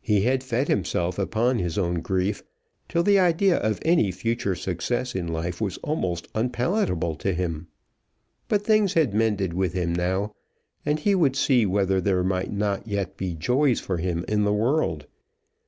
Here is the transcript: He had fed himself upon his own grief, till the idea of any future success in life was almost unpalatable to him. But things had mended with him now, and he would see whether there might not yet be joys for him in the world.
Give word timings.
He 0.00 0.22
had 0.22 0.42
fed 0.42 0.66
himself 0.66 1.16
upon 1.16 1.60
his 1.60 1.78
own 1.78 2.00
grief, 2.00 2.42
till 2.88 3.04
the 3.04 3.20
idea 3.20 3.56
of 3.56 3.78
any 3.82 4.10
future 4.10 4.56
success 4.56 5.14
in 5.14 5.28
life 5.28 5.60
was 5.60 5.76
almost 5.76 6.26
unpalatable 6.34 7.14
to 7.14 7.32
him. 7.32 7.68
But 8.48 8.62
things 8.64 8.94
had 8.94 9.14
mended 9.14 9.52
with 9.54 9.74
him 9.74 9.92
now, 9.92 10.34
and 10.84 10.98
he 10.98 11.14
would 11.14 11.36
see 11.36 11.66
whether 11.66 12.00
there 12.00 12.24
might 12.24 12.50
not 12.52 12.88
yet 12.88 13.16
be 13.16 13.32
joys 13.36 13.78
for 13.78 13.98
him 13.98 14.24
in 14.26 14.42
the 14.42 14.52
world. 14.52 15.06